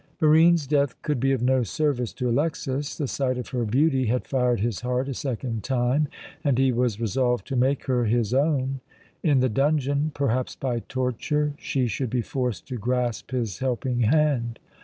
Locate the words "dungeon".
9.47-10.09